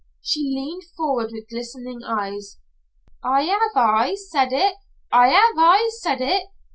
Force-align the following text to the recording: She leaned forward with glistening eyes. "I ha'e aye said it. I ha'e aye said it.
She 0.23 0.41
leaned 0.55 0.85
forward 0.97 1.29
with 1.31 1.47
glistening 1.51 2.01
eyes. 2.03 2.57
"I 3.23 3.43
ha'e 3.45 3.69
aye 3.75 4.15
said 4.15 4.51
it. 4.51 4.77
I 5.11 5.29
ha'e 5.29 5.53
aye 5.55 5.91
said 6.01 6.21
it. 6.21 6.47